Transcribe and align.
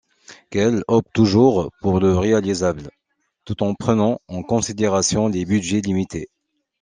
Kiel 0.49 0.81
opte 0.87 1.13
toujours 1.13 1.69
pour 1.79 1.99
le 1.99 2.17
réalisable, 2.17 2.89
tout 3.45 3.61
en 3.61 3.75
prenant 3.75 4.19
en 4.27 4.41
considération 4.41 5.27
les 5.27 5.45
budgets 5.45 5.81
limités. 5.81 6.27